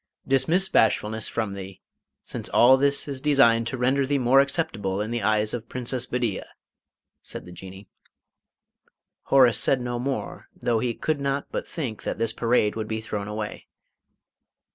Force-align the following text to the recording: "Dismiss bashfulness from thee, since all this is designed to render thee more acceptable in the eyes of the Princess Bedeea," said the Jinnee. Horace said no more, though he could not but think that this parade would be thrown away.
"Dismiss 0.27 0.67
bashfulness 0.67 1.27
from 1.27 1.53
thee, 1.53 1.79
since 2.23 2.49
all 2.49 2.75
this 2.75 3.07
is 3.07 3.21
designed 3.21 3.67
to 3.67 3.77
render 3.77 4.03
thee 4.03 4.17
more 4.17 4.39
acceptable 4.39 4.99
in 4.99 5.11
the 5.11 5.21
eyes 5.21 5.53
of 5.53 5.61
the 5.61 5.67
Princess 5.67 6.07
Bedeea," 6.07 6.43
said 7.21 7.45
the 7.45 7.51
Jinnee. 7.51 7.87
Horace 9.25 9.59
said 9.59 9.79
no 9.79 9.99
more, 9.99 10.49
though 10.55 10.79
he 10.79 10.95
could 10.95 11.21
not 11.21 11.51
but 11.51 11.67
think 11.67 12.01
that 12.01 12.17
this 12.17 12.33
parade 12.33 12.75
would 12.75 12.87
be 12.87 12.99
thrown 12.99 13.27
away. 13.27 13.67